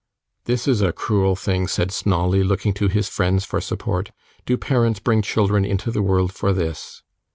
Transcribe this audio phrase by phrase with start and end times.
[0.45, 4.09] 'This is a cruel thing,' said Snawley, looking to his friends for support.
[4.47, 7.03] 'Do parents bring children into the world for this?